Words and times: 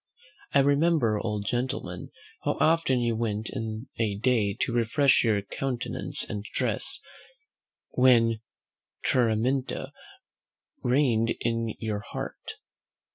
I 0.51 0.61
remember, 0.61 1.19
old 1.19 1.45
gentleman, 1.45 2.09
how 2.43 2.57
often 2.59 3.01
you 3.01 3.15
went 3.15 3.51
home 3.53 3.87
in 3.99 4.03
a 4.03 4.15
day 4.17 4.55
to 4.61 4.73
refresh 4.73 5.23
your 5.23 5.43
countenance 5.43 6.27
and 6.27 6.43
dress, 6.43 6.99
when 7.89 8.39
Teraminta 9.05 9.91
reigned 10.81 11.35
in 11.41 11.75
your 11.77 11.99
heart. 11.99 12.53